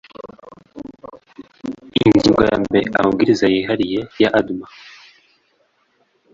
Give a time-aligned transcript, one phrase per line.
[2.01, 4.67] ingingo ya mbere amabwiriza yihariye ya dma